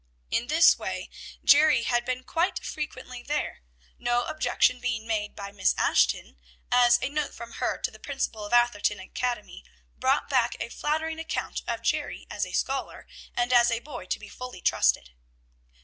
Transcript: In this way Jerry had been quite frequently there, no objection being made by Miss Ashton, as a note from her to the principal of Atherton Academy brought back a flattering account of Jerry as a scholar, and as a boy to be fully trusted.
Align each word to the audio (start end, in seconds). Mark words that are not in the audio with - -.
In 0.31 0.47
this 0.47 0.79
way 0.79 1.11
Jerry 1.43 1.83
had 1.83 2.05
been 2.05 2.23
quite 2.23 2.65
frequently 2.65 3.21
there, 3.21 3.61
no 3.99 4.23
objection 4.25 4.79
being 4.79 5.05
made 5.05 5.35
by 5.35 5.51
Miss 5.51 5.75
Ashton, 5.77 6.39
as 6.71 6.97
a 7.03 7.07
note 7.09 7.35
from 7.35 7.51
her 7.61 7.77
to 7.77 7.91
the 7.91 7.99
principal 7.99 8.43
of 8.43 8.51
Atherton 8.51 8.99
Academy 8.99 9.63
brought 9.95 10.27
back 10.27 10.55
a 10.59 10.69
flattering 10.69 11.19
account 11.19 11.61
of 11.67 11.83
Jerry 11.83 12.25
as 12.31 12.47
a 12.47 12.51
scholar, 12.51 13.05
and 13.35 13.53
as 13.53 13.69
a 13.69 13.79
boy 13.79 14.07
to 14.07 14.17
be 14.17 14.27
fully 14.27 14.59
trusted. 14.59 15.11